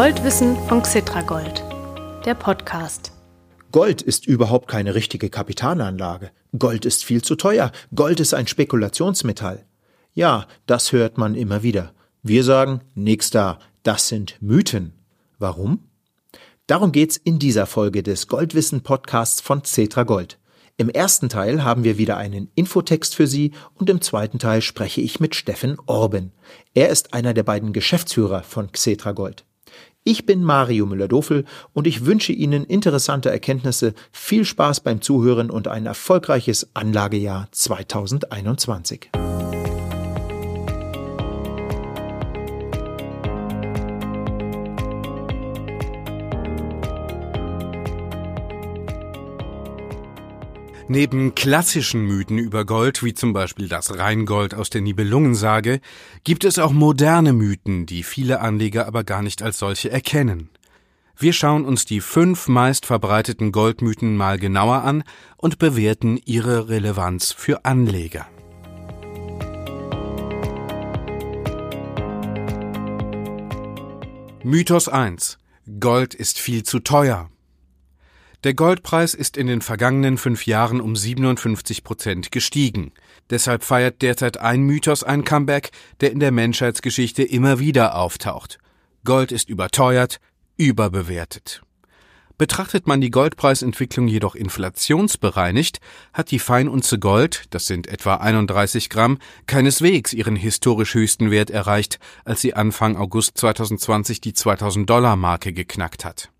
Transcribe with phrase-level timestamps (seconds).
[0.00, 1.64] Goldwissen von Xitragold,
[2.24, 3.10] der Podcast.
[3.72, 6.30] Gold ist überhaupt keine richtige Kapitalanlage.
[6.56, 7.72] Gold ist viel zu teuer.
[7.92, 9.66] Gold ist ein Spekulationsmetall.
[10.14, 11.94] Ja, das hört man immer wieder.
[12.22, 14.92] Wir sagen, nix da, das sind Mythen.
[15.40, 15.80] Warum?
[16.68, 20.38] Darum geht's in dieser Folge des Goldwissen Podcasts von Cetra Gold.
[20.76, 25.00] Im ersten Teil haben wir wieder einen Infotext für Sie und im zweiten Teil spreche
[25.00, 26.30] ich mit Steffen Orben.
[26.72, 29.44] Er ist einer der beiden Geschäftsführer von Xetra Gold.
[30.10, 31.44] Ich bin Mario Müller-Dofel
[31.74, 39.10] und ich wünsche Ihnen interessante Erkenntnisse, viel Spaß beim Zuhören und ein erfolgreiches Anlagejahr 2021.
[50.90, 55.80] Neben klassischen Mythen über Gold, wie zum Beispiel das Rheingold aus der Nibelungensage,
[56.24, 60.48] gibt es auch moderne Mythen, die viele Anleger aber gar nicht als solche erkennen.
[61.14, 65.04] Wir schauen uns die fünf meist verbreiteten Goldmythen mal genauer an
[65.36, 68.26] und bewerten ihre Relevanz für Anleger.
[74.42, 75.38] Mythos 1
[75.80, 77.28] Gold ist viel zu teuer.
[78.44, 82.92] Der Goldpreis ist in den vergangenen fünf Jahren um 57 Prozent gestiegen.
[83.30, 88.58] Deshalb feiert derzeit ein Mythos ein Comeback, der in der Menschheitsgeschichte immer wieder auftaucht.
[89.04, 90.20] Gold ist überteuert,
[90.56, 91.62] überbewertet.
[92.36, 95.80] Betrachtet man die Goldpreisentwicklung jedoch inflationsbereinigt,
[96.12, 101.98] hat die Feinunze Gold, das sind etwa 31 Gramm, keineswegs ihren historisch höchsten Wert erreicht,
[102.24, 106.30] als sie Anfang August 2020 die 2000 Dollar Marke geknackt hat.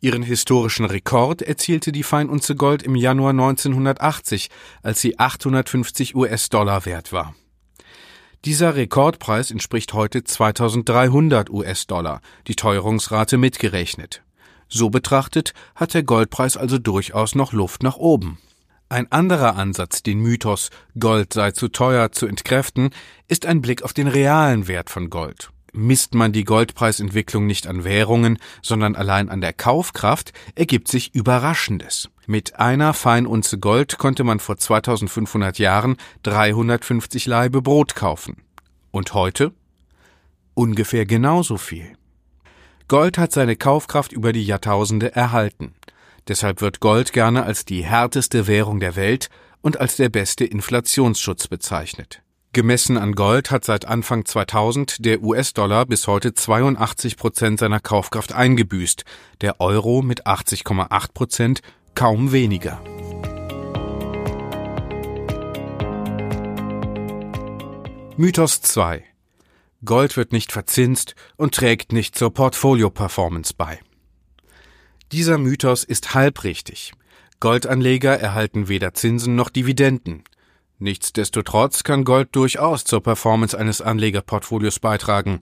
[0.00, 4.48] Ihren historischen Rekord erzielte die Feinunze Gold im Januar 1980,
[4.80, 7.34] als sie 850 US-Dollar wert war.
[8.44, 14.22] Dieser Rekordpreis entspricht heute 2300 US-Dollar, die Teuerungsrate mitgerechnet.
[14.68, 18.38] So betrachtet hat der Goldpreis also durchaus noch Luft nach oben.
[18.88, 22.90] Ein anderer Ansatz, den Mythos Gold sei zu teuer zu entkräften,
[23.26, 25.50] ist ein Blick auf den realen Wert von Gold.
[25.78, 32.10] Misst man die Goldpreisentwicklung nicht an Währungen, sondern allein an der Kaufkraft, ergibt sich Überraschendes.
[32.26, 38.42] Mit einer Feinunze Gold konnte man vor 2500 Jahren 350 Laibe Brot kaufen.
[38.90, 39.52] Und heute?
[40.54, 41.92] Ungefähr genauso viel.
[42.88, 45.74] Gold hat seine Kaufkraft über die Jahrtausende erhalten.
[46.26, 51.46] Deshalb wird Gold gerne als die härteste Währung der Welt und als der beste Inflationsschutz
[51.46, 52.20] bezeichnet.
[52.54, 58.32] Gemessen an Gold hat seit Anfang 2000 der US-Dollar bis heute 82 Prozent seiner Kaufkraft
[58.32, 59.04] eingebüßt,
[59.42, 61.60] der Euro mit 80,8 Prozent
[61.94, 62.80] kaum weniger.
[68.16, 69.04] Mythos 2
[69.84, 73.78] Gold wird nicht verzinst und trägt nicht zur Portfolio-Performance bei.
[75.12, 76.92] Dieser Mythos ist halbrichtig.
[77.40, 80.24] Goldanleger erhalten weder Zinsen noch Dividenden.
[80.80, 85.40] Nichtsdestotrotz kann Gold durchaus zur Performance eines Anlegerportfolios beitragen,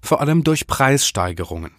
[0.00, 1.72] vor allem durch Preissteigerungen.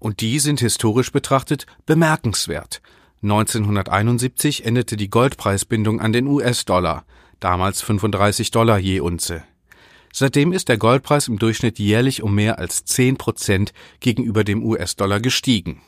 [0.00, 2.82] Und die sind historisch betrachtet bemerkenswert.
[3.22, 7.04] 1971 endete die Goldpreisbindung an den US-Dollar,
[7.38, 9.44] damals 35 Dollar je Unze.
[10.12, 15.20] Seitdem ist der Goldpreis im Durchschnitt jährlich um mehr als 10 Prozent gegenüber dem US-Dollar
[15.20, 15.82] gestiegen.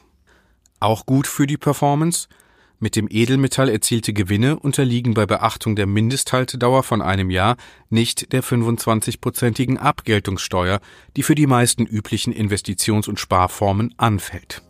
[0.78, 2.28] Auch gut für die Performance–
[2.78, 7.56] mit dem Edelmetall erzielte Gewinne unterliegen bei Beachtung der Mindesthaltedauer von einem Jahr
[7.88, 10.80] nicht der 25-prozentigen Abgeltungssteuer,
[11.16, 14.62] die für die meisten üblichen Investitions- und Sparformen anfällt.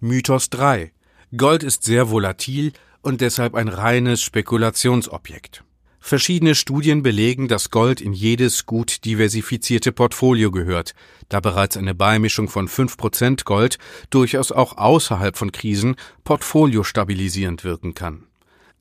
[0.00, 0.92] Mythos 3
[1.36, 5.64] Gold ist sehr volatil und deshalb ein reines Spekulationsobjekt.
[6.00, 10.94] Verschiedene Studien belegen, dass Gold in jedes gut diversifizierte Portfolio gehört,
[11.28, 13.78] da bereits eine Beimischung von 5% Gold
[14.10, 18.24] durchaus auch außerhalb von Krisen portfoliostabilisierend wirken kann.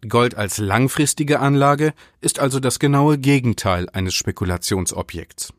[0.07, 5.53] Gold als langfristige Anlage ist also das genaue Gegenteil eines Spekulationsobjekts.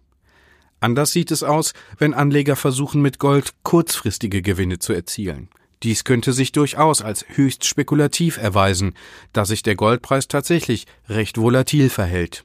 [0.80, 5.48] Anders sieht es aus, wenn Anleger versuchen, mit Gold kurzfristige Gewinne zu erzielen.
[5.82, 8.94] Dies könnte sich durchaus als höchst spekulativ erweisen,
[9.32, 12.44] da sich der Goldpreis tatsächlich recht volatil verhält.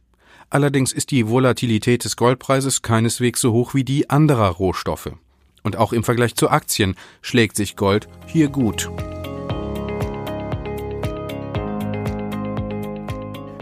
[0.52, 5.12] Allerdings ist die Volatilität des Goldpreises keineswegs so hoch wie die anderer Rohstoffe.
[5.64, 8.92] Und auch im Vergleich zu Aktien schlägt sich Gold hier gut.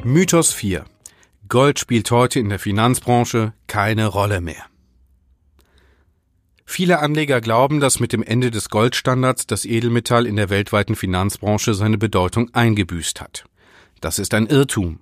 [0.04, 0.84] Mythos 4
[1.48, 4.71] Gold spielt heute in der Finanzbranche keine Rolle mehr.
[6.72, 11.74] Viele Anleger glauben, dass mit dem Ende des Goldstandards das Edelmetall in der weltweiten Finanzbranche
[11.74, 13.44] seine Bedeutung eingebüßt hat.
[14.00, 15.02] Das ist ein Irrtum.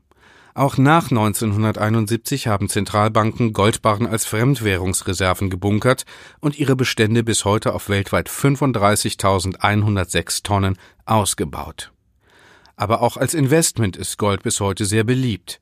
[0.56, 6.06] Auch nach 1971 haben Zentralbanken Goldbarren als Fremdwährungsreserven gebunkert
[6.40, 10.76] und ihre Bestände bis heute auf weltweit 35.106 Tonnen
[11.06, 11.92] ausgebaut.
[12.78, 15.60] Aber auch als Investment ist Gold bis heute sehr beliebt.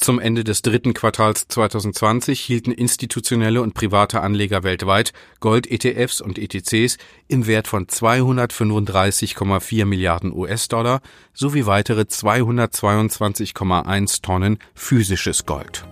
[0.00, 6.96] Zum Ende des dritten Quartals 2020 hielten institutionelle und private Anleger weltweit Gold-ETFs und ETCs
[7.28, 11.02] im Wert von 235,4 Milliarden US-Dollar
[11.34, 15.84] sowie weitere 222,1 Tonnen physisches Gold.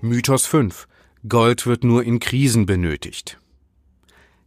[0.00, 0.86] Mythos 5.
[1.28, 3.40] Gold wird nur in Krisen benötigt.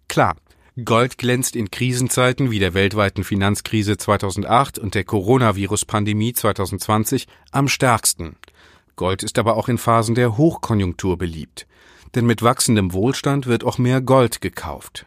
[0.08, 0.38] Klar,
[0.84, 8.36] Gold glänzt in Krisenzeiten wie der weltweiten Finanzkrise 2008 und der Coronavirus-Pandemie 2020 am stärksten.
[8.98, 11.66] Gold ist aber auch in Phasen der Hochkonjunktur beliebt.
[12.14, 15.06] Denn mit wachsendem Wohlstand wird auch mehr Gold gekauft.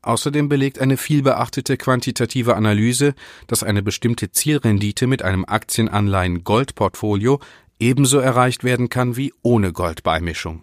[0.00, 3.14] Außerdem belegt eine vielbeachtete quantitative Analyse,
[3.48, 7.38] dass eine bestimmte Zielrendite mit einem Aktienanleihen-Goldportfolio
[7.78, 10.62] ebenso erreicht werden kann wie ohne Goldbeimischung.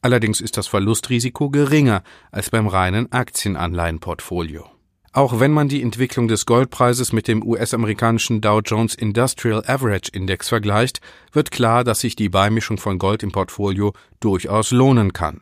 [0.00, 4.64] Allerdings ist das Verlustrisiko geringer als beim reinen Aktienanleihenportfolio.
[5.12, 10.48] Auch wenn man die Entwicklung des Goldpreises mit dem US-amerikanischen Dow Jones Industrial Average Index
[10.48, 11.00] vergleicht,
[11.32, 15.40] wird klar, dass sich die Beimischung von Gold im Portfolio durchaus lohnen kann.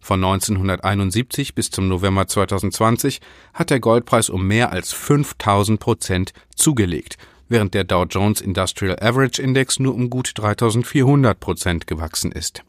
[0.00, 3.22] Von 1971 bis zum November 2020
[3.54, 7.16] hat der Goldpreis um mehr als 5000 Prozent zugelegt,
[7.48, 12.62] während der Dow Jones Industrial Average Index nur um gut 3400 Prozent gewachsen ist.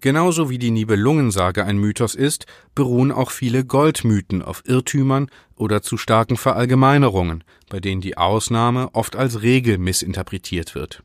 [0.00, 5.98] Genauso wie die Nibelungensage ein Mythos ist, beruhen auch viele Goldmythen auf Irrtümern oder zu
[5.98, 11.02] starken Verallgemeinerungen, bei denen die Ausnahme oft als Regel missinterpretiert wird.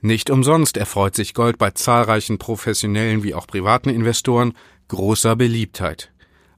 [0.00, 4.54] Nicht umsonst erfreut sich Gold bei zahlreichen professionellen wie auch privaten Investoren
[4.86, 6.10] großer Beliebtheit.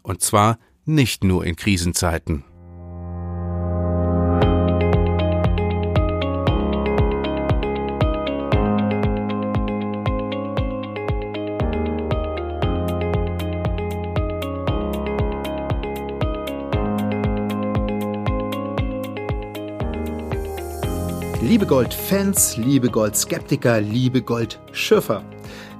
[0.02, 2.44] Und zwar nicht nur in Krisenzeiten.
[21.60, 25.22] Liebe Gold-Fans, liebe Gold-Skeptiker, liebe Gold-Schürfer.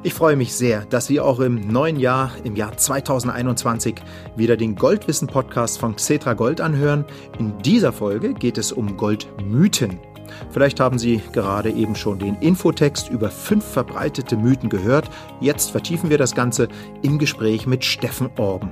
[0.02, 3.94] Ich freue mich sehr, dass Sie auch im neuen Jahr, im Jahr 2021,
[4.36, 7.06] wieder den Goldwissen-Podcast von Xetra Gold anhören.
[7.38, 9.98] In dieser Folge geht es um Goldmythen.
[10.50, 15.08] Vielleicht haben Sie gerade eben schon den Infotext über fünf verbreitete Mythen gehört.
[15.40, 16.68] Jetzt vertiefen wir das Ganze
[17.00, 18.70] im Gespräch mit Steffen Orben.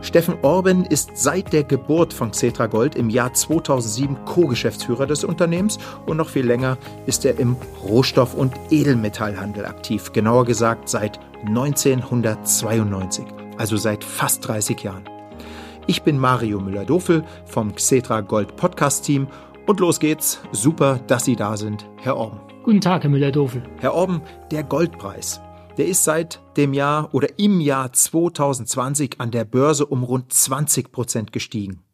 [0.00, 5.78] Steffen Orben ist seit der Geburt von Xetra Gold im Jahr 2007 Co-Geschäftsführer des Unternehmens
[6.06, 13.26] und noch viel länger ist er im Rohstoff- und Edelmetallhandel aktiv, genauer gesagt seit 1992,
[13.58, 15.04] also seit fast 30 Jahren.
[15.86, 19.26] Ich bin Mario Müller-Dofel vom Xetra Gold Podcast Team
[19.66, 20.40] und los geht's.
[20.52, 22.40] Super, dass Sie da sind, Herr Orben.
[22.62, 23.62] Guten Tag, Herr Müller-Dofel.
[23.80, 25.40] Herr Orben, der Goldpreis
[25.78, 30.92] der ist seit dem Jahr oder im Jahr 2020 an der Börse um rund 20
[30.92, 31.84] Prozent gestiegen.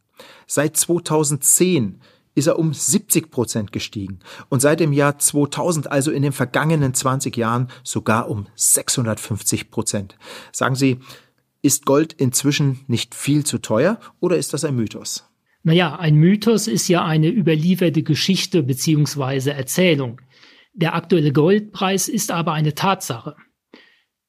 [0.46, 2.00] Seit 2010
[2.34, 6.94] ist er um 70 Prozent gestiegen und seit dem Jahr 2000, also in den vergangenen
[6.94, 10.16] 20 Jahren, sogar um 650 Prozent.
[10.50, 10.98] Sagen Sie,
[11.62, 15.28] ist Gold inzwischen nicht viel zu teuer oder ist das ein Mythos?
[15.62, 20.20] Naja, ein Mythos ist ja eine überlieferte Geschichte beziehungsweise Erzählung.
[20.74, 23.36] Der aktuelle Goldpreis ist aber eine Tatsache.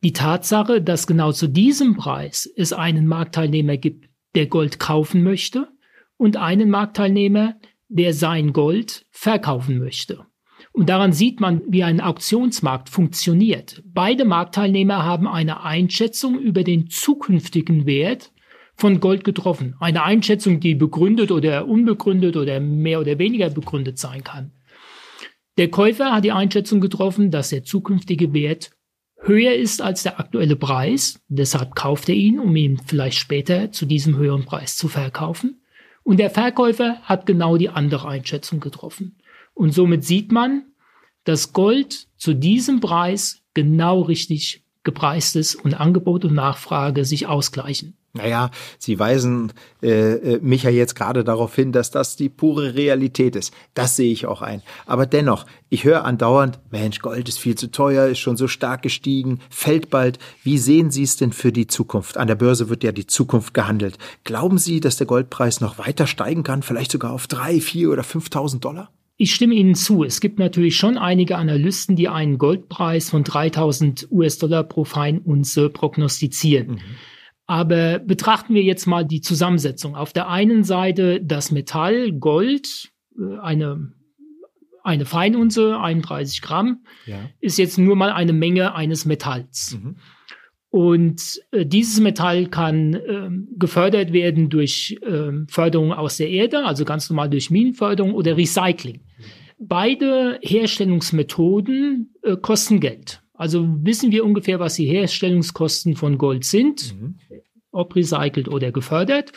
[0.06, 5.68] Die Tatsache, dass genau zu diesem Preis es einen Marktteilnehmer gibt, der Gold kaufen möchte
[6.16, 7.56] und einen Marktteilnehmer,
[7.88, 10.28] der sein Gold verkaufen möchte.
[10.74, 13.82] Und daran sieht man, wie ein Auktionsmarkt funktioniert.
[13.84, 18.32] Beide Marktteilnehmer haben eine Einschätzung über den zukünftigen Wert
[18.76, 19.74] von Gold getroffen.
[19.80, 24.52] Eine Einschätzung, die begründet oder unbegründet oder mehr oder weniger begründet sein kann.
[25.58, 28.75] Der Käufer hat die Einschätzung getroffen, dass der zukünftige Wert
[29.28, 31.20] höher ist als der aktuelle Preis.
[31.28, 35.62] Deshalb kauft er ihn, um ihn vielleicht später zu diesem höheren Preis zu verkaufen.
[36.04, 39.18] Und der Verkäufer hat genau die andere Einschätzung getroffen.
[39.54, 40.66] Und somit sieht man,
[41.24, 47.98] dass Gold zu diesem Preis genau richtig gepreist ist und Angebot und Nachfrage sich ausgleichen.
[48.16, 49.52] Naja, Sie weisen
[49.84, 53.54] äh, äh, mich ja jetzt gerade darauf hin, dass das die pure Realität ist.
[53.74, 54.62] Das sehe ich auch ein.
[54.86, 58.84] Aber dennoch, ich höre andauernd, Mensch, Gold ist viel zu teuer, ist schon so stark
[58.84, 60.18] gestiegen, fällt bald.
[60.44, 62.16] Wie sehen Sie es denn für die Zukunft?
[62.16, 63.98] An der Börse wird ja die Zukunft gehandelt.
[64.24, 68.04] Glauben Sie, dass der Goldpreis noch weiter steigen kann, vielleicht sogar auf drei, vier oder
[68.04, 68.92] 5.000 Dollar?
[69.18, 70.06] Ich stimme Ihnen zu.
[70.06, 76.72] Es gibt natürlich schon einige Analysten, die einen Goldpreis von 3000 US-Dollar pro Feinunze prognostizieren.
[76.72, 76.82] Mhm.
[77.48, 79.96] Aber betrachten wir jetzt mal die Zusammensetzung.
[79.96, 83.92] Auf der einen Seite das Metall Gold, äh, eine,
[84.84, 87.30] eine Feinunze, 31 Gramm, ja.
[87.42, 89.78] ist jetzt nur mal eine Menge eines Metalls.
[89.80, 89.98] Mhm.
[90.76, 96.84] Und äh, dieses Metall kann äh, gefördert werden durch äh, Förderung aus der Erde, also
[96.84, 99.00] ganz normal durch Minenförderung oder Recycling.
[99.58, 103.22] Beide Herstellungsmethoden äh, kosten Geld.
[103.36, 107.20] Also wissen wir ungefähr, was die Herstellungskosten von Gold sind, mhm.
[107.72, 109.32] ob recycelt oder gefördert.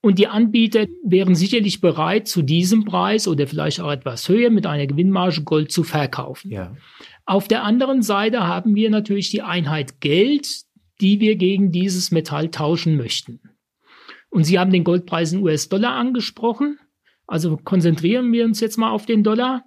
[0.00, 4.64] Und die Anbieter wären sicherlich bereit, zu diesem Preis oder vielleicht auch etwas höher mit
[4.64, 6.50] einer Gewinnmarge Gold zu verkaufen.
[6.52, 6.76] Ja.
[7.26, 10.46] Auf der anderen Seite haben wir natürlich die Einheit Geld,
[11.00, 13.40] die wir gegen dieses Metall tauschen möchten.
[14.30, 16.78] Und Sie haben den Goldpreis in US-Dollar angesprochen.
[17.26, 19.64] Also konzentrieren wir uns jetzt mal auf den Dollar.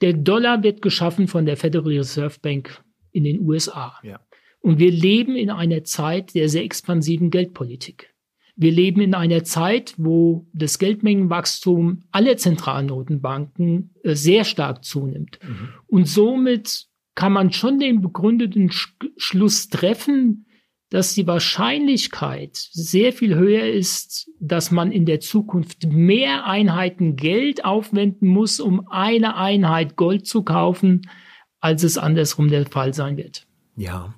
[0.00, 3.98] Der Dollar wird geschaffen von der Federal Reserve Bank in den USA.
[4.02, 4.20] Ja.
[4.60, 8.14] Und wir leben in einer Zeit der sehr expansiven Geldpolitik.
[8.56, 15.38] Wir leben in einer Zeit, wo das Geldmengenwachstum aller Zentralnotenbanken äh, sehr stark zunimmt.
[15.42, 15.68] Mhm.
[15.86, 20.46] Und somit kann man schon den begründeten Sch Schluss treffen,
[20.90, 27.64] dass die Wahrscheinlichkeit sehr viel höher ist, dass man in der Zukunft mehr Einheiten Geld
[27.64, 31.02] aufwenden muss, um eine Einheit Gold zu kaufen,
[31.60, 33.46] als es andersrum der Fall sein wird.
[33.76, 34.14] Ja.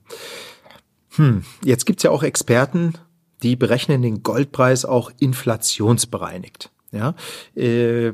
[1.17, 1.45] Hm.
[1.62, 2.95] Jetzt gibt's ja auch Experten,
[3.43, 6.71] die berechnen den Goldpreis auch inflationsbereinigt.
[6.91, 7.14] Ja,
[7.55, 8.12] äh,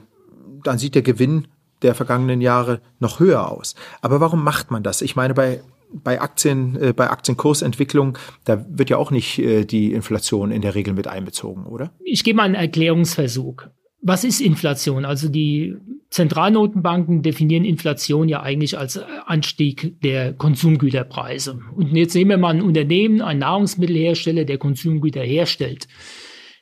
[0.65, 1.49] dann sieht der Gewinn
[1.83, 3.77] der vergangenen Jahre noch höher aus.
[4.01, 5.01] Aber warum macht man das?
[5.01, 9.93] Ich meine, bei bei Aktien, äh, bei Aktienkursentwicklung, da wird ja auch nicht äh, die
[9.93, 11.93] Inflation in der Regel mit einbezogen, oder?
[12.05, 13.63] Ich gebe mal einen Erklärungsversuch.
[14.01, 15.05] Was ist Inflation?
[15.05, 15.77] Also die
[16.11, 21.59] Zentralnotenbanken definieren Inflation ja eigentlich als Anstieg der Konsumgüterpreise.
[21.75, 25.89] Und jetzt nehmen wir mal ein Unternehmen, ein Nahrungsmittelhersteller, der Konsumgüter herstellt.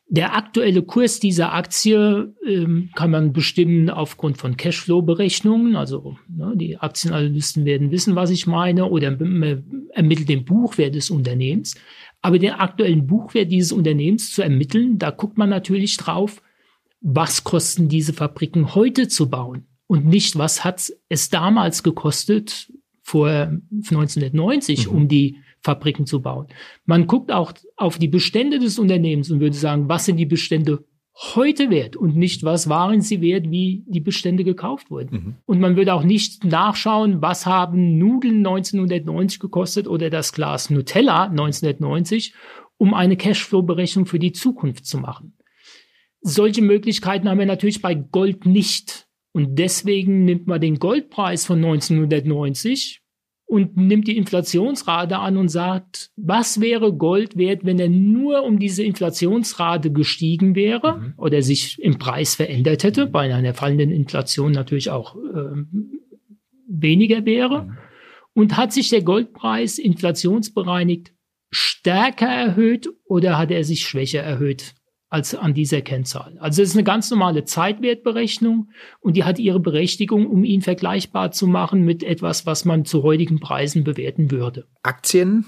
[0.08, 5.74] Der aktuelle Kurs dieser Aktie ähm, kann man bestimmen aufgrund von Cashflow-Berechnungen.
[5.74, 9.08] Also ne, die Aktienanalysten werden wissen, was ich meine, oder
[9.90, 11.74] ermittelt den Buchwert des Unternehmens.
[12.22, 16.40] Aber den aktuellen Buchwert dieses Unternehmens zu ermitteln, da guckt man natürlich drauf,
[17.00, 22.72] was kosten diese Fabriken heute zu bauen und nicht, was hat es damals gekostet
[23.02, 24.96] vor 1990, mhm.
[24.96, 26.46] um die Fabriken zu bauen.
[26.84, 30.84] Man guckt auch auf die Bestände des Unternehmens und würde sagen, was sind die Bestände
[31.34, 35.16] heute wert und nicht, was waren sie wert, wie die Bestände gekauft wurden.
[35.16, 35.34] Mhm.
[35.46, 41.24] Und man würde auch nicht nachschauen, was haben Nudeln 1990 gekostet oder das Glas Nutella
[41.24, 42.34] 1990,
[42.78, 45.32] um eine Cashflow-Berechnung für die Zukunft zu machen.
[46.20, 49.06] Solche Möglichkeiten haben wir natürlich bei Gold nicht.
[49.32, 53.02] Und deswegen nimmt man den Goldpreis von 1990
[53.46, 58.58] und nimmt die Inflationsrate an und sagt, was wäre Gold wert, wenn er nur um
[58.58, 61.14] diese Inflationsrate gestiegen wäre mhm.
[61.16, 65.62] oder sich im Preis verändert hätte, bei einer fallenden Inflation natürlich auch äh,
[66.68, 67.62] weniger wäre.
[67.62, 67.78] Mhm.
[68.34, 71.14] Und hat sich der Goldpreis inflationsbereinigt
[71.50, 74.74] stärker erhöht oder hat er sich schwächer erhöht
[75.16, 76.36] als an dieser Kennzahl.
[76.40, 78.68] Also es ist eine ganz normale Zeitwertberechnung
[79.00, 83.02] und die hat ihre Berechtigung, um ihn vergleichbar zu machen mit etwas, was man zu
[83.02, 84.66] heutigen Preisen bewerten würde.
[84.82, 85.46] Aktien,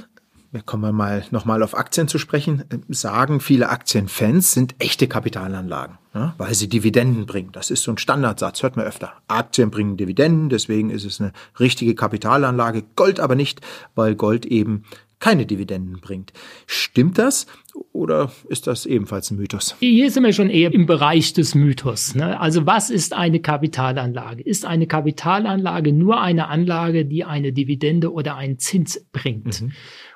[0.53, 6.35] wir kommen mal nochmal auf Aktien zu sprechen, sagen viele Aktienfans, sind echte Kapitalanlagen, ja,
[6.39, 7.53] weil sie Dividenden bringen.
[7.53, 9.13] Das ist so ein Standardsatz, hört man öfter.
[9.29, 12.85] Aktien bringen Dividenden, deswegen ist es eine richtige Kapitalanlage.
[12.97, 13.61] Gold aber nicht,
[13.95, 14.85] weil Gold eben
[15.21, 16.33] keine Dividenden bringt.
[16.67, 17.47] Stimmt das
[17.93, 19.77] oder ist das ebenfalls ein Mythos?
[19.81, 22.15] Hier sind wir schon eher im Bereich des Mythos.
[22.15, 22.39] Ne?
[22.41, 24.43] Also was ist eine Kapitalanlage?
[24.43, 29.63] Ist eine Kapitalanlage nur eine Anlage, die eine Dividende oder einen Zins bringt?
[29.63, 29.73] Mhm.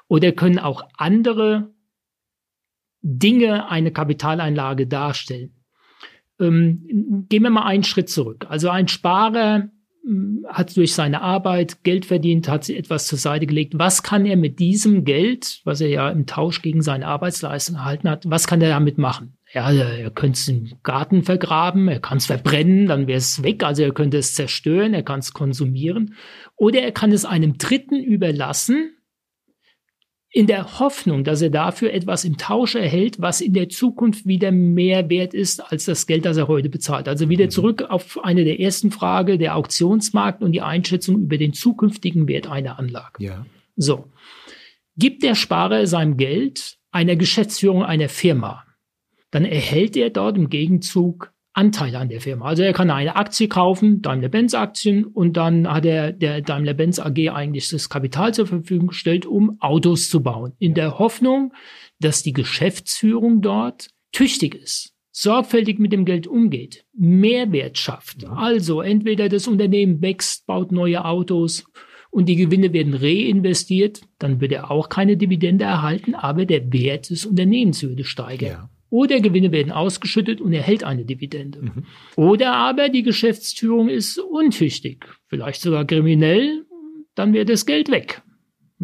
[0.09, 1.73] Oder können auch andere
[3.01, 5.55] Dinge eine Kapitalanlage darstellen?
[6.39, 8.47] Ähm, gehen wir mal einen Schritt zurück.
[8.49, 9.69] Also ein Sparer
[10.49, 13.75] hat durch seine Arbeit Geld verdient, hat sie etwas zur Seite gelegt.
[13.77, 18.11] Was kann er mit diesem Geld, was er ja im Tausch gegen seine Arbeitsleistung erhalten
[18.11, 19.37] hat, was kann er damit machen?
[19.53, 23.63] Ja, er könnte es im Garten vergraben, er kann es verbrennen, dann wäre es weg.
[23.65, 26.15] Also er könnte es zerstören, er kann es konsumieren.
[26.57, 28.95] Oder er kann es einem Dritten überlassen,
[30.35, 34.51] in der Hoffnung, dass er dafür etwas im Tausch erhält, was in der Zukunft wieder
[34.51, 37.07] mehr wert ist als das Geld, das er heute bezahlt.
[37.07, 37.51] Also wieder mhm.
[37.51, 42.47] zurück auf eine der ersten Frage, der Auktionsmarkt und die Einschätzung über den zukünftigen Wert
[42.47, 43.23] einer Anlage.
[43.23, 43.45] Ja.
[43.77, 44.09] So.
[44.97, 48.65] Gibt der Sparer sein Geld einer Geschäftsführung einer Firma,
[49.31, 52.47] dann erhält er dort im Gegenzug Anteile an der Firma.
[52.47, 57.69] Also er kann eine Aktie kaufen, Daimler-Benz-Aktien, und dann hat er der Daimler-Benz AG eigentlich
[57.69, 60.53] das Kapital zur Verfügung gestellt, um Autos zu bauen.
[60.59, 61.53] In der Hoffnung,
[62.01, 68.25] dass die Geschäftsführung dort tüchtig ist, sorgfältig mit dem Geld umgeht, Mehrwert schafft.
[68.27, 71.65] Also entweder das Unternehmen wächst, baut neue Autos
[72.11, 77.11] und die Gewinne werden reinvestiert, dann wird er auch keine Dividende erhalten, aber der Wert
[77.11, 78.51] des Unternehmens würde steigern.
[78.51, 78.71] Ja.
[78.93, 81.63] Oder Gewinne werden ausgeschüttet und erhält eine Dividende.
[81.63, 81.85] Mhm.
[82.15, 86.67] Oder aber die Geschäftsführung ist untüchtig, vielleicht sogar kriminell,
[87.15, 88.22] dann wird das Geld weg.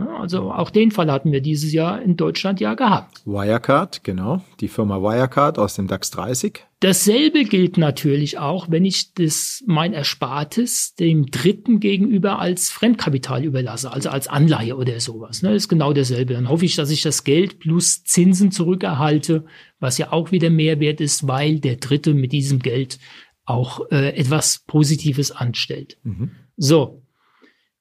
[0.07, 3.23] Also auch den Fall hatten wir dieses Jahr in Deutschland ja gehabt.
[3.25, 6.65] Wirecard, genau, die Firma Wirecard aus dem DAX 30.
[6.81, 13.93] Dasselbe gilt natürlich auch, wenn ich das mein Erspartes dem Dritten gegenüber als Fremdkapital überlasse,
[13.93, 15.41] also als Anleihe oder sowas.
[15.41, 16.35] Das ist genau dasselbe.
[16.35, 19.45] Dann hoffe ich, dass ich das Geld plus Zinsen zurückerhalte,
[19.81, 23.01] was ja auch wieder Mehrwert ist, weil der Dritte mit diesem Geld
[23.45, 25.99] auch äh, etwas Positives anstellt.
[26.05, 26.33] Mhm.
[26.57, 27.03] So,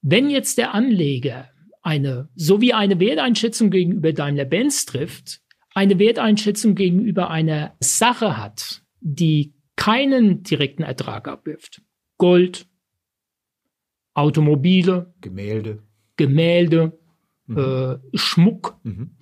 [0.02, 1.50] wenn jetzt der Anleger
[1.88, 5.41] eine, so wie eine Werteinschätzung gegenüber Daimler-Benz trifft,
[5.74, 11.82] eine Werteinschätzung gegenüber einer Sache hat, die keinen direkten Ertrag abwirft.
[12.17, 12.67] Gold,
[14.13, 15.84] Automobile, Gemälde,
[16.17, 17.00] Gemälde,
[17.46, 17.58] mhm.
[17.58, 19.15] äh, Schmuck, mhm.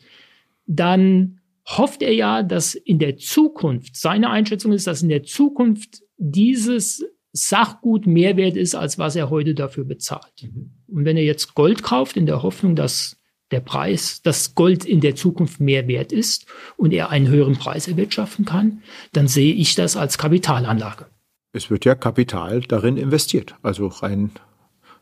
[0.65, 6.03] dann hofft er ja, dass in der Zukunft, seine Einschätzung ist, dass in der Zukunft
[6.17, 7.05] dieses
[7.35, 10.43] Sachgut mehr wert ist, als was er heute dafür bezahlt.
[10.43, 10.71] Mhm.
[10.87, 13.17] Und wenn er jetzt Gold kauft, in der Hoffnung, dass
[13.51, 16.45] der Preis, dass Gold in der Zukunft mehr wert ist
[16.77, 21.07] und er einen höheren Preis erwirtschaften kann, dann sehe ich das als Kapitalanlage.
[21.51, 23.55] Es wird ja Kapital darin investiert.
[23.61, 24.31] Also rein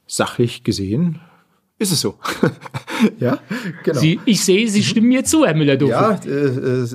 [0.08, 1.22] sachlich gesehen
[1.78, 2.18] ist es so.
[3.20, 3.40] ja,
[3.84, 4.00] genau.
[4.00, 5.92] Sie, ich sehe, Sie stimmen mir zu, Herr Müller-Dofel.
[5.92, 6.88] Ja, äh, äh,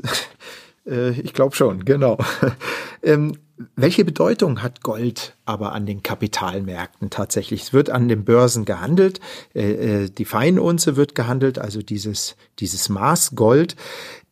[0.90, 2.18] äh ich glaube schon, genau.
[3.02, 3.36] ähm,
[3.76, 7.62] welche Bedeutung hat Gold aber an den Kapitalmärkten tatsächlich?
[7.62, 9.20] Es wird an den Börsen gehandelt,
[9.54, 13.76] äh, äh, die Feinunze wird gehandelt, also dieses, dieses Maß Gold.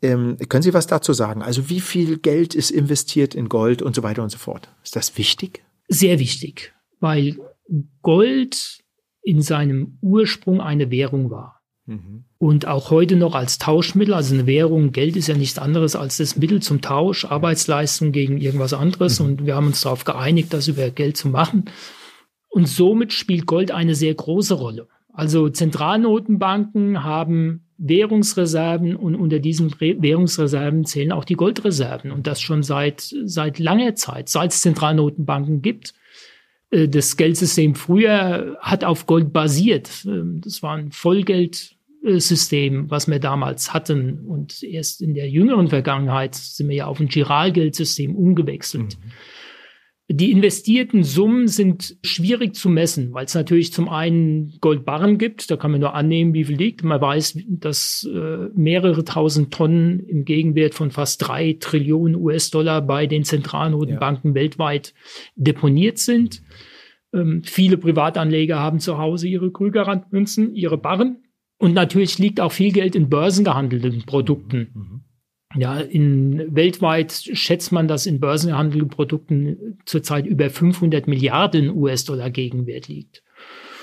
[0.03, 1.43] Ähm, können Sie was dazu sagen?
[1.43, 4.69] Also wie viel Geld ist investiert in Gold und so weiter und so fort?
[4.83, 5.65] Ist das wichtig?
[5.89, 7.37] Sehr wichtig, weil
[8.03, 8.83] Gold
[9.23, 11.56] in seinem Ursprung eine Währung war.
[11.87, 12.25] Mhm.
[12.39, 16.17] Und auch heute noch als Tauschmittel, also eine Währung, Geld ist ja nichts anderes als
[16.19, 19.21] das Mittel zum Tausch, Arbeitsleistung gegen irgendwas anderes.
[19.21, 19.27] Mhm.
[19.27, 21.67] Und wir haben uns darauf geeinigt, das über Geld zu machen.
[22.49, 24.89] Und somit spielt Gold eine sehr große Rolle.
[25.13, 32.11] Also Zentralnotenbanken haben Währungsreserven und unter diesen Währungsreserven zählen auch die Goldreserven.
[32.11, 35.95] Und das schon seit, seit langer Zeit, seit es Zentralnotenbanken gibt.
[36.71, 40.05] Äh, das Geldsystem früher hat auf Gold basiert.
[40.07, 41.76] Ähm, das war ein Vollgeld,
[42.19, 44.27] System, was wir damals hatten.
[44.27, 48.99] Und erst in der jüngeren Vergangenheit sind wir ja auf ein Giralgeldsystem umgewechselt.
[48.99, 49.13] Mhm.
[50.09, 55.57] Die investierten Summen sind schwierig zu messen, weil es natürlich zum einen Goldbarren gibt, da
[55.57, 56.85] kann man nur annehmen, wie viel liegt.
[56.85, 63.09] Man weiß, dass äh, mehrere tausend Tonnen im Gegenwert von fast drei Trillionen US-Dollar bei
[63.09, 64.35] den Zentralnotenbanken ja.
[64.37, 64.95] weltweit
[65.35, 66.41] deponiert sind.
[67.13, 71.26] Ähm, viele Privatanleger haben zu Hause ihre Krügerrandmünzen, ihre Barren.
[71.59, 74.69] Und natürlich liegt auch viel Geld in börsengehandelten Produkten.
[74.75, 75.01] Mhm.
[75.55, 82.89] Ja, in, weltweit schätzt man, dass in börsengehandelten Produkten zurzeit über 500 Milliarden US-Dollar Gegenwert
[82.89, 83.23] liegt.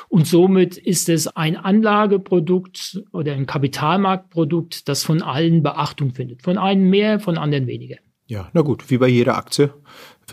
[0.10, 6.44] Und somit ist es ein Anlageprodukt oder ein Kapitalmarktprodukt, das von allen Beachtung findet.
[6.44, 7.98] Von einen mehr, von anderen weniger.
[8.28, 9.74] Ja, na gut, wie bei jeder Aktie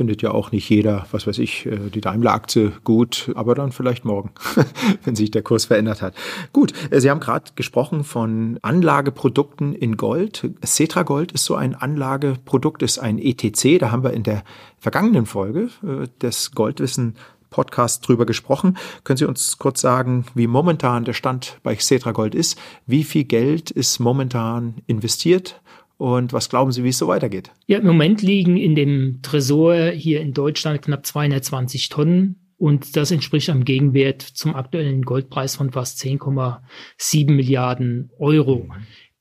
[0.01, 4.07] findet ja auch nicht jeder, was weiß ich, äh, die Daimler-Aktie gut, aber dann vielleicht
[4.07, 4.31] morgen,
[5.05, 6.15] wenn sich der Kurs verändert hat.
[6.55, 10.53] Gut, äh, Sie haben gerade gesprochen von Anlageprodukten in Gold.
[10.65, 13.79] Cetra Gold ist so ein Anlageprodukt, ist ein ETC.
[13.79, 14.43] Da haben wir in der
[14.79, 17.17] vergangenen Folge äh, des Goldwissen
[17.51, 18.79] Podcast drüber gesprochen.
[19.05, 22.59] Können Sie uns kurz sagen, wie momentan der Stand bei Cetra Gold ist?
[22.87, 25.61] Wie viel Geld ist momentan investiert?
[26.01, 27.51] Und was glauben Sie, wie es so weitergeht?
[27.67, 32.55] Ja, im Moment liegen in dem Tresor hier in Deutschland knapp 220 Tonnen.
[32.57, 38.65] Und das entspricht am Gegenwert zum aktuellen Goldpreis von fast 10,7 Milliarden Euro.
[38.65, 38.73] Mhm.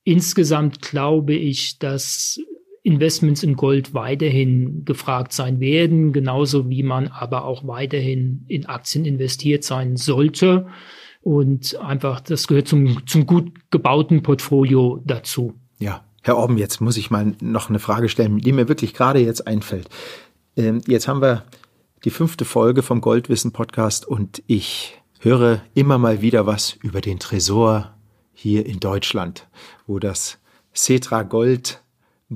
[0.05, 2.39] Insgesamt glaube ich, dass
[2.83, 9.03] Investments in Gold weiterhin gefragt sein werden, genauso wie man aber auch weiterhin in Aktien
[9.03, 10.67] investiert sein sollte.
[11.19, 15.55] Und einfach, das gehört zum, zum gut gebauten Portfolio dazu.
[15.77, 19.19] Ja, Herr Orben, jetzt muss ich mal noch eine Frage stellen, die mir wirklich gerade
[19.19, 19.89] jetzt einfällt.
[20.55, 21.45] Ähm, jetzt haben wir
[22.03, 27.19] die fünfte Folge vom Goldwissen Podcast und ich höre immer mal wieder was über den
[27.19, 27.93] Tresor
[28.33, 29.47] hier in Deutschland,
[29.87, 30.39] wo das
[30.73, 31.81] Cetra Gold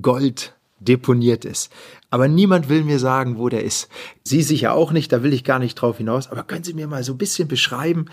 [0.02, 1.72] Gold deponiert ist.
[2.14, 3.90] Aber niemand will mir sagen, wo der ist.
[4.24, 6.30] Sie sicher auch nicht, da will ich gar nicht drauf hinaus.
[6.30, 8.06] Aber können Sie mir mal so ein bisschen beschreiben,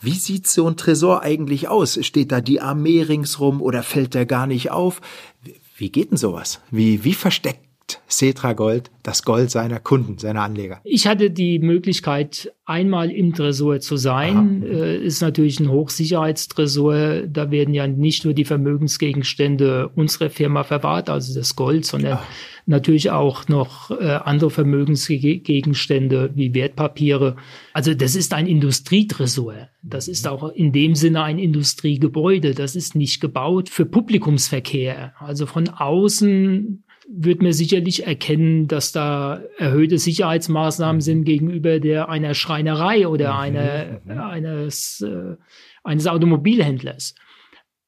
[0.00, 1.98] wie sieht so ein Tresor eigentlich aus?
[2.06, 5.00] Steht da die Armee ringsrum oder fällt der gar nicht auf?
[5.76, 6.60] Wie geht denn sowas?
[6.70, 7.67] Wie, wie versteckt
[8.08, 10.80] Cetra Gold das Gold seiner Kunden, seiner Anleger?
[10.84, 14.62] Ich hatte die Möglichkeit, einmal im Tresor zu sein.
[14.62, 17.22] Äh, ist natürlich ein Hochsicherheitstresor.
[17.22, 22.22] Da werden ja nicht nur die Vermögensgegenstände unserer Firma verwahrt, also das Gold, sondern ja.
[22.66, 27.36] natürlich auch noch äh, andere Vermögensgegenstände wie Wertpapiere.
[27.72, 29.68] Also das ist ein Industrietresor.
[29.82, 32.54] Das ist auch in dem Sinne ein Industriegebäude.
[32.54, 35.14] Das ist nicht gebaut für Publikumsverkehr.
[35.18, 42.34] Also von außen wird man sicherlich erkennen, dass da erhöhte Sicherheitsmaßnahmen sind gegenüber der einer
[42.34, 44.18] Schreinerei oder mhm, einer, mhm.
[44.18, 45.36] eines, äh,
[45.82, 47.14] eines Automobilhändlers.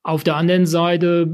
[0.02, 1.30] Auf der anderen Seite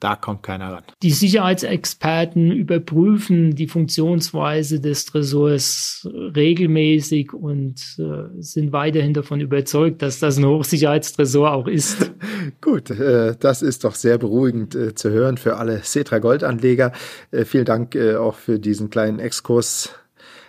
[0.00, 0.82] da kommt keiner ran.
[1.02, 10.18] Die Sicherheitsexperten überprüfen die Funktionsweise des Tresors regelmäßig und äh, sind weiterhin davon überzeugt, dass
[10.18, 12.12] das ein Hochsicherheitstresor auch ist.
[12.60, 16.92] Gut, äh, das ist doch sehr beruhigend äh, zu hören für alle Cetra Goldanleger.
[17.30, 19.94] Äh, vielen Dank äh, auch für diesen kleinen Exkurs.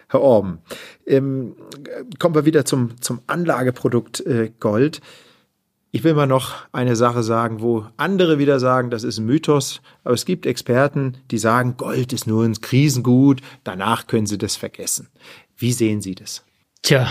[0.07, 0.59] Herr Orben.
[1.05, 1.55] Ähm,
[2.19, 4.99] kommen wir wieder zum, zum Anlageprodukt äh, Gold.
[5.93, 9.81] Ich will mal noch eine Sache sagen, wo andere wieder sagen, das ist ein Mythos,
[10.05, 14.55] aber es gibt Experten, die sagen, Gold ist nur ein Krisengut, danach können Sie das
[14.55, 15.09] vergessen.
[15.57, 16.45] Wie sehen Sie das?
[16.81, 17.07] Tja,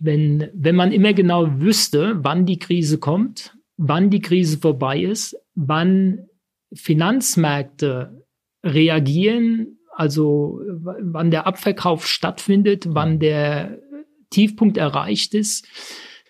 [0.00, 5.36] wenn, wenn man immer genau wüsste, wann die Krise kommt, wann die Krise vorbei ist,
[5.54, 6.26] wann
[6.74, 8.26] Finanzmärkte
[8.64, 10.60] reagieren, also
[11.00, 13.78] wann der Abverkauf stattfindet, wann der
[14.30, 15.66] Tiefpunkt erreicht ist,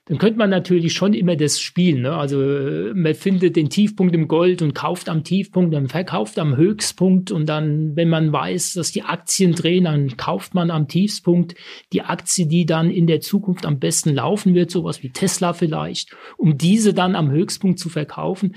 [0.08, 2.02] dann könnte man natürlich schon immer das spielen.
[2.02, 2.14] Ne?
[2.14, 7.32] Also man findet den Tiefpunkt im Gold und kauft am Tiefpunkt, dann verkauft am Höchstpunkt
[7.32, 11.56] und dann, wenn man weiß, dass die Aktien drehen, dann kauft man am Tiefspunkt
[11.92, 16.16] die Aktie, die dann in der Zukunft am besten laufen wird, sowas wie Tesla vielleicht,
[16.36, 18.54] um diese dann am Höchstpunkt zu verkaufen.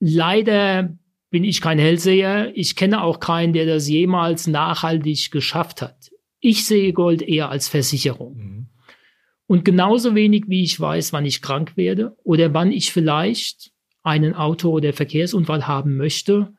[0.00, 0.98] Leider
[1.30, 2.50] bin ich kein Hellseher.
[2.56, 6.10] Ich kenne auch keinen, der das jemals nachhaltig geschafft hat.
[6.40, 8.36] Ich sehe Gold eher als Versicherung.
[8.36, 8.65] Mhm.
[9.46, 13.70] Und genauso wenig wie ich weiß, wann ich krank werde oder wann ich vielleicht
[14.02, 16.52] einen Auto- oder Verkehrsunfall haben möchte,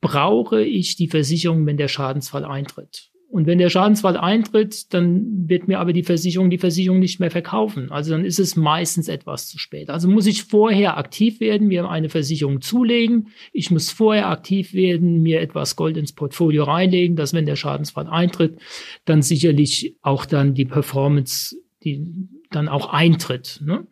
[0.00, 3.10] brauche ich die Versicherung, wenn der Schadensfall eintritt.
[3.34, 7.32] Und wenn der Schadensfall eintritt, dann wird mir aber die Versicherung die Versicherung nicht mehr
[7.32, 7.90] verkaufen.
[7.90, 9.90] Also dann ist es meistens etwas zu spät.
[9.90, 13.30] Also muss ich vorher aktiv werden, mir eine Versicherung zulegen.
[13.52, 18.06] Ich muss vorher aktiv werden, mir etwas Gold ins Portfolio reinlegen, dass wenn der Schadensfall
[18.06, 18.60] eintritt,
[19.04, 23.60] dann sicherlich auch dann die Performance die dann auch eintritt.
[23.64, 23.86] Ne?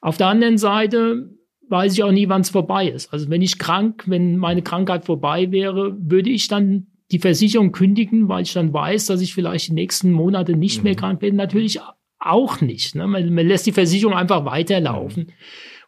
[0.00, 1.30] Auf der anderen Seite
[1.68, 3.12] weiß ich auch nie, wann es vorbei ist.
[3.12, 8.28] Also wenn ich krank, wenn meine Krankheit vorbei wäre, würde ich dann die Versicherung kündigen,
[8.28, 10.84] weil ich dann weiß, dass ich vielleicht die nächsten Monate nicht mhm.
[10.84, 11.36] mehr krank bin.
[11.36, 11.80] Natürlich
[12.18, 12.94] auch nicht.
[12.94, 13.06] Ne?
[13.06, 15.24] Man, man, lässt die Versicherung einfach weiterlaufen.
[15.24, 15.32] Mhm.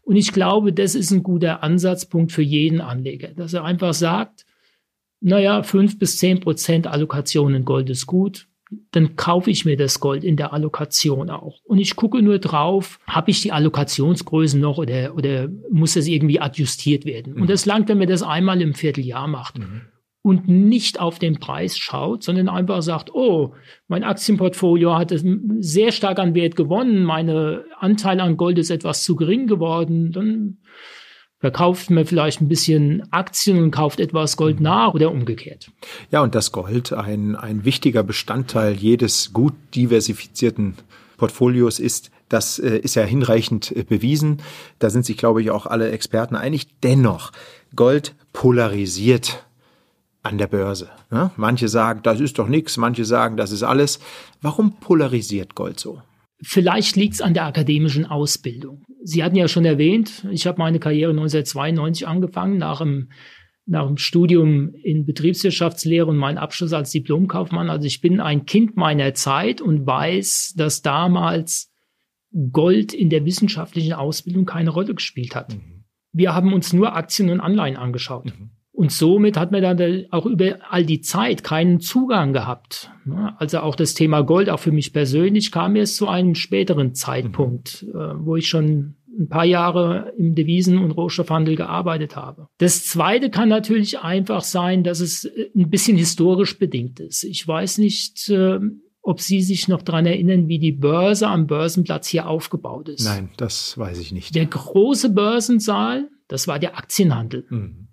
[0.03, 4.47] Und ich glaube, das ist ein guter Ansatzpunkt für jeden Anleger, dass er einfach sagt,
[5.21, 8.48] naja, fünf bis zehn Prozent Allokation in Gold ist gut
[8.91, 11.61] dann kaufe ich mir das Gold in der Allokation auch.
[11.65, 16.41] Und ich gucke nur drauf, habe ich die Allokationsgrößen noch oder, oder muss das irgendwie
[16.41, 17.35] adjustiert werden?
[17.35, 17.43] Mhm.
[17.43, 19.59] Und das langt, wenn man das einmal im Vierteljahr macht.
[19.59, 19.83] Mhm.
[20.21, 23.55] Und nicht auf den Preis schaut, sondern einfach sagt, oh,
[23.87, 25.15] mein Aktienportfolio hat
[25.61, 30.59] sehr stark an Wert gewonnen, meine Anteil an Gold ist etwas zu gering geworden, dann
[31.39, 34.65] verkauft man vielleicht ein bisschen Aktien und kauft etwas Gold mhm.
[34.65, 35.71] nach oder umgekehrt.
[36.11, 40.75] Ja, und das Gold, ein, ein wichtiger Bestandteil jedes gut diversifizierten
[41.17, 44.43] Portfolios ist, das äh, ist ja hinreichend äh, bewiesen.
[44.79, 46.69] Da sind sich, glaube ich, auch alle Experten einig.
[46.83, 47.33] Dennoch,
[47.75, 49.45] Gold polarisiert
[50.23, 50.91] an der Börse.
[51.11, 51.31] Ne?
[51.37, 53.99] Manche sagen, das ist doch nichts, manche sagen, das ist alles.
[54.43, 56.03] Warum polarisiert Gold so?
[56.43, 58.85] Vielleicht liegt es an der akademischen Ausbildung.
[59.03, 63.11] Sie hatten ja schon erwähnt, ich habe meine Karriere 1992 angefangen, nach dem,
[63.67, 67.71] nach dem Studium in Betriebswirtschaftslehre und meinen Abschluss als Diplomkaufmann.
[67.71, 71.73] Also ich bin ein Kind meiner Zeit und weiß, dass damals
[72.53, 75.55] Gold in der wissenschaftlichen Ausbildung keine Rolle gespielt hat.
[75.55, 75.85] Mhm.
[76.13, 78.27] Wir haben uns nur Aktien und Anleihen angeschaut.
[78.27, 78.51] Mhm.
[78.79, 82.93] Und somit hat man dann auch über all die Zeit keinen Zugang gehabt.
[83.37, 87.83] Also auch das Thema Gold, auch für mich persönlich, kam erst zu einem späteren Zeitpunkt,
[87.83, 88.01] mhm.
[88.01, 92.47] Äh, wo ich schon ein paar Jahre im Devisen- und Rohstoffhandel gearbeitet habe.
[92.59, 97.25] Das zweite kann natürlich einfach sein, dass es äh, ein bisschen historisch bedingt ist.
[97.25, 98.61] Ich weiß nicht, äh,
[99.03, 103.05] ob Sie sich noch daran erinnern, wie die Börse am Börsenplatz hier aufgebaut ist.
[103.05, 104.37] Nein, das weiß ich nicht.
[104.37, 107.45] Der große Börsensaal, das war der Aktienhandel.
[107.51, 107.88] Mhm.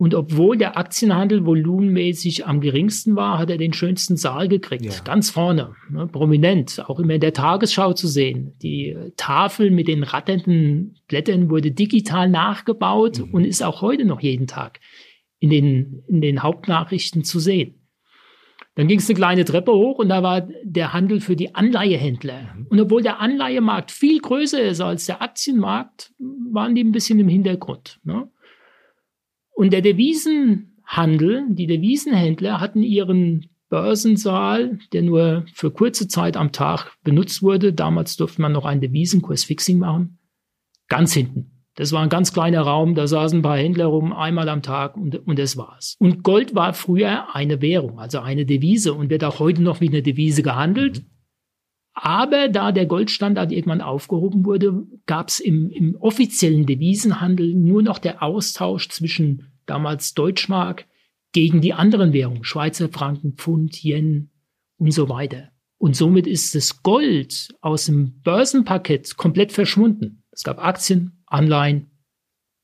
[0.00, 4.86] Und obwohl der Aktienhandel volumenmäßig am geringsten war, hat er den schönsten Saal gekriegt.
[4.86, 4.92] Ja.
[5.04, 8.54] Ganz vorne, ne, prominent, auch immer in der Tagesschau zu sehen.
[8.62, 13.34] Die Tafel mit den ratternden Blättern wurde digital nachgebaut mhm.
[13.34, 14.80] und ist auch heute noch jeden Tag
[15.38, 17.74] in den, in den Hauptnachrichten zu sehen.
[18.76, 22.54] Dann ging es eine kleine Treppe hoch und da war der Handel für die Anleihehändler.
[22.56, 22.66] Mhm.
[22.70, 27.28] Und obwohl der Anleihemarkt viel größer ist als der Aktienmarkt, waren die ein bisschen im
[27.28, 28.00] Hintergrund.
[28.02, 28.30] Ne?
[29.60, 36.96] Und der Devisenhandel, die Devisenhändler hatten ihren Börsensaal, der nur für kurze Zeit am Tag
[37.04, 37.74] benutzt wurde.
[37.74, 40.18] Damals durfte man noch ein Devisenkursfixing machen.
[40.88, 41.62] Ganz hinten.
[41.74, 44.96] Das war ein ganz kleiner Raum, da saßen ein paar Händler rum, einmal am Tag
[44.96, 45.94] und, und das war's.
[45.98, 49.88] Und Gold war früher eine Währung, also eine Devise und wird auch heute noch wie
[49.88, 51.00] eine Devise gehandelt.
[51.00, 51.19] Mhm.
[51.92, 57.98] Aber da der Goldstandard irgendwann aufgehoben wurde, gab es im, im offiziellen Devisenhandel nur noch
[57.98, 60.86] der Austausch zwischen damals Deutschmark,
[61.32, 64.30] gegen die anderen Währungen, Schweizer Franken, Pfund, Yen
[64.78, 65.50] und so weiter.
[65.78, 70.22] Und somit ist das Gold aus dem Börsenpaket komplett verschwunden.
[70.30, 71.90] Es gab Aktien, Anleihen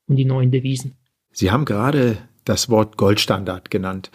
[0.07, 0.97] und die neuen Devisen.
[1.31, 4.11] Sie haben gerade das Wort Goldstandard genannt.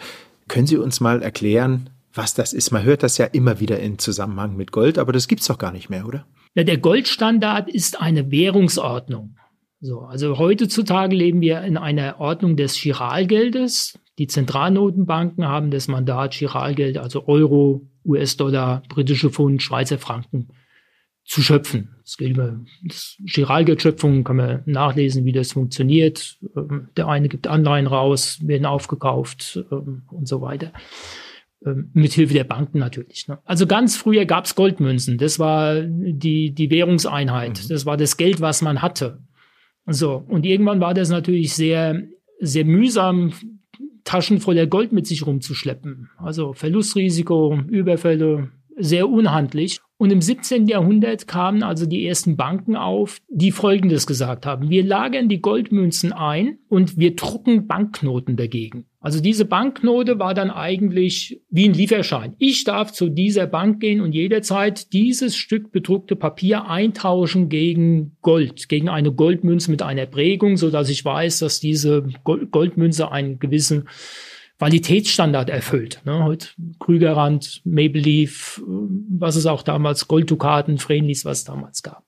[0.47, 2.71] Können Sie uns mal erklären, was das ist?
[2.71, 5.57] Man hört das ja immer wieder in Zusammenhang mit Gold, aber das gibt es doch
[5.57, 6.25] gar nicht mehr, oder?
[6.55, 9.35] Ja, der Goldstandard ist eine Währungsordnung.
[9.81, 13.99] So, also heutzutage leben wir in einer Ordnung des Chiralgeldes.
[14.17, 20.49] Die Zentralnotenbanken haben das Mandat, Chiralgeld, also Euro, US-Dollar, britische Pfund, Schweizer Franken
[21.25, 21.95] zu schöpfen.
[22.17, 26.37] Gilt immer, das Chiralgeldschöpfung kann man nachlesen, wie das funktioniert.
[26.55, 30.71] Ähm, der eine gibt Anleihen raus, werden aufgekauft ähm, und so weiter.
[31.65, 33.27] Ähm, mit Hilfe der Banken natürlich.
[33.27, 33.39] Ne?
[33.45, 35.17] Also ganz früher gab's Goldmünzen.
[35.17, 37.63] Das war die, die Währungseinheit.
[37.63, 37.69] Mhm.
[37.69, 39.19] Das war das Geld, was man hatte.
[39.85, 42.03] So, und irgendwann war das natürlich sehr,
[42.39, 43.33] sehr mühsam,
[44.03, 46.09] Taschen voller Gold mit sich rumzuschleppen.
[46.17, 49.79] Also Verlustrisiko, Überfälle, sehr unhandlich.
[50.03, 50.67] Und im 17.
[50.67, 54.69] Jahrhundert kamen also die ersten Banken auf, die Folgendes gesagt haben.
[54.69, 58.83] Wir lagern die Goldmünzen ein und wir drucken Banknoten dagegen.
[58.99, 62.35] Also diese Banknote war dann eigentlich wie ein Lieferschein.
[62.37, 68.67] Ich darf zu dieser Bank gehen und jederzeit dieses Stück bedruckte Papier eintauschen gegen Gold,
[68.67, 73.87] gegen eine Goldmünze mit einer Prägung, so dass ich weiß, dass diese Goldmünze einen gewissen
[74.59, 76.01] Qualitätsstandard erfüllt.
[76.05, 76.23] Ne?
[76.23, 76.47] Heute
[76.79, 82.03] Krügerrand, Maple Leaf, was es auch damals, Golddukaten, Vrenlis, was es damals gab.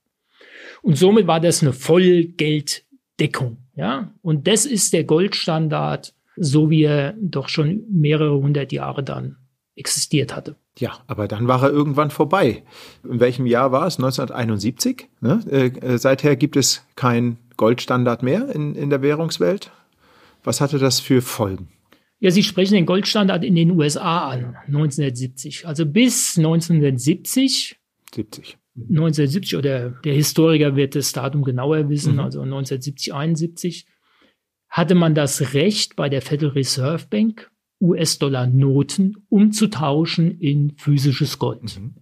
[0.81, 3.58] Und somit war das eine Vollgelddeckung.
[3.75, 4.13] Ja?
[4.21, 9.38] Und das ist der Goldstandard, so wie er doch schon mehrere hundert Jahre dann
[9.75, 10.55] existiert hatte.
[10.77, 12.63] Ja, aber dann war er irgendwann vorbei.
[13.03, 13.97] In welchem Jahr war es?
[13.97, 15.10] 1971?
[15.21, 15.41] Ne?
[15.49, 19.71] Äh, äh, seither gibt es keinen Goldstandard mehr in, in der Währungswelt.
[20.43, 21.69] Was hatte das für Folgen?
[22.19, 25.67] Ja, Sie sprechen den Goldstandard in den USA an, 1970.
[25.67, 27.78] Also bis 1970.
[28.13, 28.58] 70.
[28.78, 32.19] 1970 oder der Historiker wird das Datum genauer wissen, mhm.
[32.19, 33.88] also 1970, 71,
[34.67, 37.51] hatte man das Recht bei der Federal Reserve Bank
[37.82, 41.80] US-Dollar-Noten umzutauschen in physisches Gold.
[41.80, 41.95] Mhm.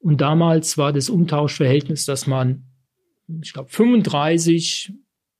[0.00, 2.64] Und damals war das Umtauschverhältnis, dass man,
[3.42, 4.92] ich glaube, 35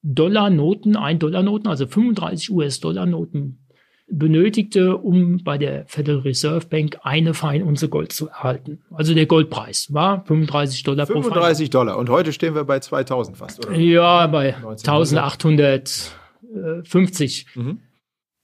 [0.03, 3.68] Dollar-Noten, 1 Dollar-Noten, also 35 US-Dollar-Noten
[4.11, 8.81] benötigte, um bei der Federal Reserve Bank eine Feinunze Gold zu erhalten.
[8.91, 11.99] Also der Goldpreis war 35 Dollar 35 pro 35 Dollar.
[11.99, 13.77] Und heute stehen wir bei 2000 fast, oder?
[13.77, 17.47] Ja, bei 1850.
[17.55, 17.81] Mhm.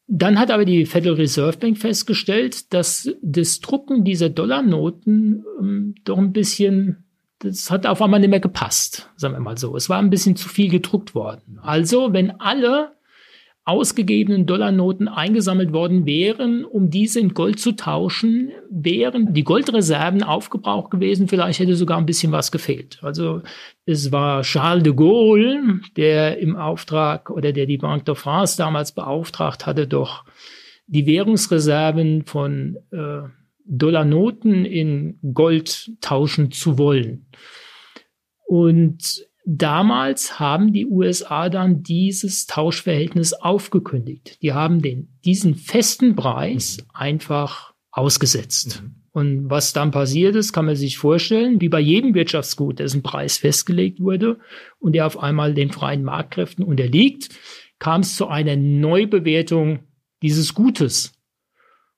[0.07, 6.18] Dann hat aber die Federal Reserve Bank festgestellt, dass das Drucken dieser Dollarnoten ähm, doch
[6.18, 7.07] ein bisschen,
[7.38, 9.74] das hat auf einmal nicht mehr gepasst, sagen wir mal so.
[9.77, 11.59] Es war ein bisschen zu viel gedruckt worden.
[11.62, 12.93] Also, wenn alle
[13.66, 20.90] ausgegebenen Dollarnoten eingesammelt worden wären, um diese in Gold zu tauschen, wären die Goldreserven aufgebraucht
[20.90, 21.29] gewesen.
[21.29, 22.98] Vielleicht hätte sogar ein bisschen was gefehlt.
[23.03, 23.40] Also
[23.87, 28.92] es war Charles de Gaulle, der im Auftrag oder der die Banque de France damals
[28.92, 30.24] beauftragt hatte, doch
[30.87, 33.22] die Währungsreserven von äh,
[33.64, 37.27] Dollarnoten in Gold tauschen zu wollen.
[38.46, 44.38] Und Damals haben die USA dann dieses Tauschverhältnis aufgekündigt.
[44.42, 46.85] Die haben den, diesen festen Preis mhm.
[46.94, 48.83] einfach ausgesetzt.
[48.83, 48.94] Mhm.
[49.12, 53.38] Und was dann passiert ist, kann man sich vorstellen, wie bei jedem Wirtschaftsgut, dessen Preis
[53.38, 54.40] festgelegt wurde
[54.80, 57.28] und der auf einmal den freien Marktkräften unterliegt,
[57.78, 59.80] kam es zu einer Neubewertung
[60.20, 61.13] dieses Gutes.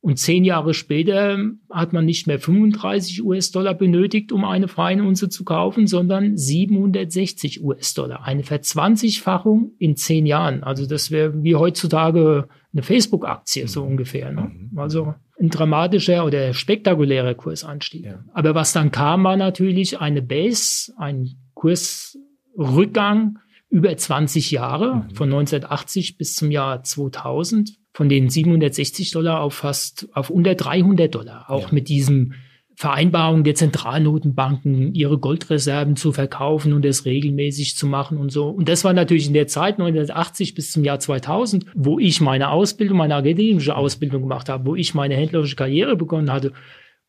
[0.06, 1.36] Und zehn Jahre später
[1.68, 7.64] hat man nicht mehr 35 US-Dollar benötigt, um eine freie Unze zu kaufen, sondern 760
[7.64, 8.22] US-Dollar.
[8.22, 10.62] Eine Verzwanzigfachung in zehn Jahren.
[10.62, 13.90] Also das wäre wie heutzutage eine Facebook-Aktie so mhm.
[13.90, 14.30] ungefähr.
[14.30, 14.52] Ne?
[14.70, 14.78] Mhm.
[14.78, 18.04] Also ein dramatischer oder spektakulärer Kursanstieg.
[18.04, 18.22] Ja.
[18.32, 23.40] Aber was dann kam, war natürlich eine Base, ein Kursrückgang
[23.70, 25.14] über 20 Jahre, mhm.
[25.16, 31.14] von 1980 bis zum Jahr 2000 von den 760 Dollar auf fast auf unter 300
[31.14, 31.48] Dollar.
[31.48, 31.68] Auch ja.
[31.70, 32.34] mit diesem
[32.74, 38.50] Vereinbarung der Zentralnotenbanken, ihre Goldreserven zu verkaufen und das regelmäßig zu machen und so.
[38.50, 42.50] Und das war natürlich in der Zeit 1980 bis zum Jahr 2000, wo ich meine
[42.50, 46.52] Ausbildung, meine akademische Ausbildung gemacht habe, wo ich meine händlerische Karriere begonnen hatte.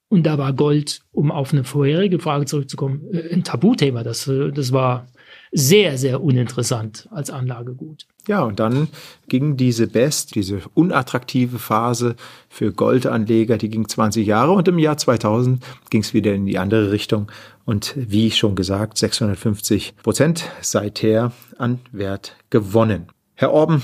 [0.08, 4.04] Und da war Gold, um auf eine vorherige Frage zurückzukommen, äh, ein Tabuthema.
[4.04, 5.08] Das, äh, das war
[5.52, 8.08] sehr, sehr uninteressant als Anlagegut.
[8.28, 8.90] Ja, und dann
[9.30, 12.16] ging diese Best, diese unattraktive Phase
[12.50, 16.60] für Goldanleger, die ging 20 Jahre und im Jahr 2000 ging es wieder in die
[16.60, 17.32] andere Richtung
[17.63, 23.08] und wie schon gesagt, 650 Prozent seither an Wert gewonnen.
[23.34, 23.82] Herr Orben,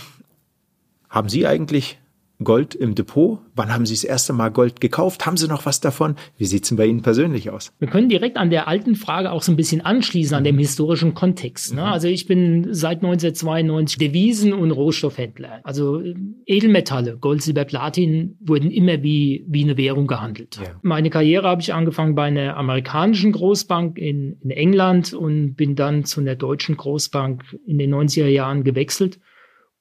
[1.10, 2.00] haben Sie eigentlich
[2.44, 3.40] Gold im Depot?
[3.56, 5.26] Wann haben Sie das erste Mal Gold gekauft?
[5.26, 6.16] Haben Sie noch was davon?
[6.38, 7.74] Wie sieht es denn bei Ihnen persönlich aus?
[7.80, 11.14] Wir können direkt an der alten Frage auch so ein bisschen anschließen, an dem historischen
[11.14, 11.74] Kontext.
[11.74, 11.82] Ne?
[11.82, 11.88] Mhm.
[11.88, 15.62] Also ich bin seit 1992 Devisen- und Rohstoffhändler.
[15.64, 16.02] Also
[16.46, 20.60] Edelmetalle, Gold, Silber, Platin wurden immer wie, wie eine Währung gehandelt.
[20.62, 20.72] Ja.
[20.82, 26.06] Meine Karriere habe ich angefangen bei einer amerikanischen Großbank in, in England und bin dann
[26.06, 29.20] zu einer deutschen Großbank in den 90er Jahren gewechselt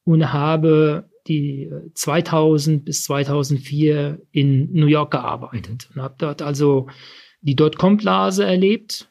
[0.04, 6.88] und habe die 2000 äh, bis 2004 in New York gearbeitet und habe dort also
[7.40, 9.10] die Dotcom-Blase erlebt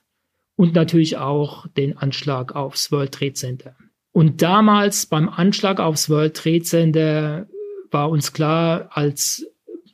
[0.56, 3.76] und natürlich auch den Anschlag aufs World Trade Center.
[4.12, 7.47] Und damals beim Anschlag aufs World Trade Center
[7.91, 9.45] war uns klar als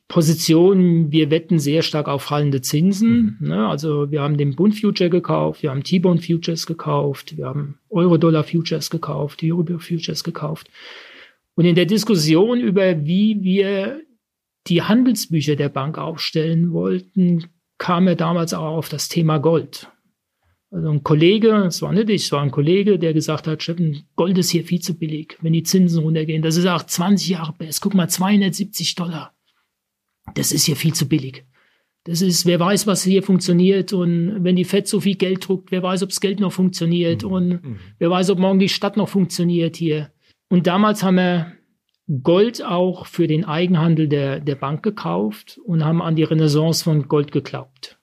[0.07, 3.37] Position, wir wetten sehr stark auf fallende Zinsen.
[3.39, 3.47] Mhm.
[3.47, 3.67] Ne?
[3.67, 8.43] Also wir haben den Bund Future gekauft, wir haben T-Bone Futures gekauft, wir haben Euro-Dollar
[8.45, 10.69] Futures gekauft, Euro Futures gekauft.
[11.57, 14.03] Und in der Diskussion über, wie wir
[14.67, 17.47] die Handelsbücher der Bank aufstellen wollten,
[17.79, 19.89] kam er damals auch auf das Thema Gold.
[20.69, 24.03] Also ein Kollege, es war nicht ich, es war ein Kollege, der gesagt hat, Steffen,
[24.15, 26.43] Gold ist hier viel zu billig, wenn die Zinsen runtergehen.
[26.43, 27.81] Das ist auch 20 Jahre best.
[27.81, 29.33] Guck mal, 270 Dollar.
[30.35, 31.43] Das ist hier viel zu billig.
[32.03, 35.71] Das ist, wer weiß, was hier funktioniert und wenn die FED so viel Geld druckt,
[35.71, 37.31] wer weiß, ob das Geld noch funktioniert mhm.
[37.31, 40.11] und wer weiß, ob morgen die Stadt noch funktioniert hier.
[40.49, 41.57] Und damals haben wir
[42.23, 47.07] Gold auch für den Eigenhandel der, der Bank gekauft und haben an die Renaissance von
[47.09, 47.99] Gold geglaubt.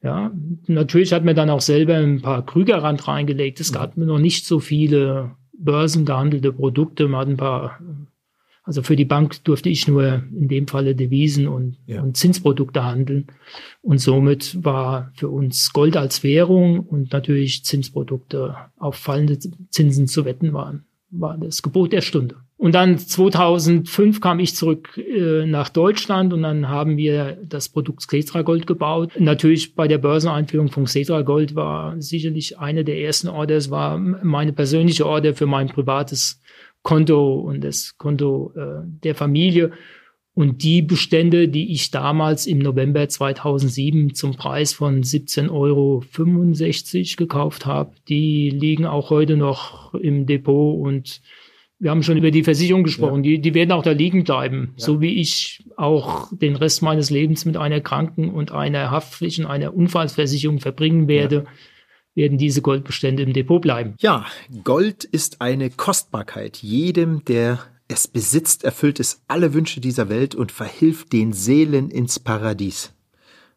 [0.00, 0.30] Ja,
[0.68, 3.58] natürlich hat man dann auch selber ein paar Krügerrand reingelegt.
[3.58, 7.08] Es gab noch nicht so viele börsengehandelte Produkte.
[7.08, 7.80] Man hat ein paar,
[8.62, 12.00] also für die Bank durfte ich nur in dem Falle Devisen und, ja.
[12.00, 13.26] und Zinsprodukte handeln.
[13.82, 20.24] Und somit war für uns Gold als Währung und natürlich Zinsprodukte auf fallende Zinsen zu
[20.24, 22.36] wetten waren war das Gebot der Stunde.
[22.56, 28.06] Und dann 2005 kam ich zurück äh, nach Deutschland und dann haben wir das Produkt
[28.08, 29.12] Xetra Gold gebaut.
[29.18, 34.52] Natürlich bei der Börseneinführung von Xetra Gold war sicherlich eine der ersten Orders, war meine
[34.52, 36.40] persönliche Order für mein privates
[36.82, 39.72] Konto und das Konto äh, der Familie.
[40.38, 46.04] Und die Bestände, die ich damals im November 2007 zum Preis von 17,65 Euro
[47.16, 51.22] gekauft habe, die liegen auch heute noch im Depot und
[51.80, 53.24] wir haben schon über die Versicherung gesprochen.
[53.24, 53.32] Ja.
[53.32, 54.74] Die, die werden auch da liegen bleiben.
[54.76, 54.84] Ja.
[54.84, 59.46] So wie ich auch den Rest meines Lebens mit einer Kranken- und einer Haftpflicht und
[59.46, 61.46] einer Unfallversicherung verbringen werde.
[61.46, 61.52] Ja
[62.14, 63.94] werden diese Goldbestände im Depot bleiben.
[64.00, 64.26] Ja,
[64.64, 66.56] Gold ist eine Kostbarkeit.
[66.56, 72.18] Jedem, der es besitzt, erfüllt es alle Wünsche dieser Welt und verhilft den Seelen ins
[72.18, 72.92] Paradies.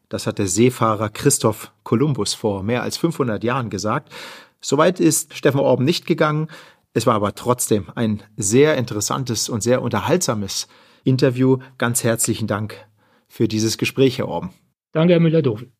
[0.08, 4.12] Das hat der Seefahrer Christoph Kolumbus vor mehr als 500 Jahren gesagt.
[4.60, 6.48] Soweit ist Steffen Orben nicht gegangen.
[6.94, 10.68] Es war aber trotzdem ein sehr interessantes und sehr unterhaltsames
[11.04, 11.58] Interview.
[11.78, 12.86] Ganz herzlichen Dank
[13.28, 14.50] für dieses Gespräch, Herr Orben.
[14.92, 15.72] Danke, Herr Müller-Dofel.